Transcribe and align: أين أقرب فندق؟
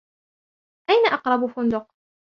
أين 0.89 1.05
أقرب 1.07 1.45
فندق؟ 1.45 1.91